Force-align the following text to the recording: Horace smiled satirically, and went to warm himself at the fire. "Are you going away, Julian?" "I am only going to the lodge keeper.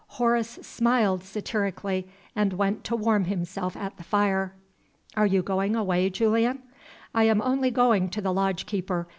Horace 0.17 0.53
smiled 0.63 1.23
satirically, 1.23 2.07
and 2.35 2.53
went 2.53 2.83
to 2.85 2.95
warm 2.95 3.25
himself 3.25 3.77
at 3.77 3.97
the 3.97 4.03
fire. 4.03 4.55
"Are 5.15 5.27
you 5.27 5.43
going 5.43 5.75
away, 5.75 6.09
Julian?" 6.09 6.63
"I 7.13 7.25
am 7.25 7.39
only 7.39 7.69
going 7.69 8.09
to 8.09 8.21
the 8.21 8.33
lodge 8.33 8.65
keeper. 8.65 9.05